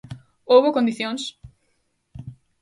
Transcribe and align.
Houbo 0.51 0.75
condicións? 0.77 1.21